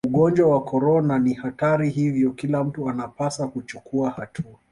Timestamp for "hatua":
4.09-4.59